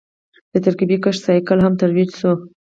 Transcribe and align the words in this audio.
د 0.51 0.53
ترکیبي 0.65 0.97
کښت 1.03 1.21
سایکل 1.25 1.59
هم 1.63 1.73
ترویج 1.81 2.09
شو. 2.19 2.31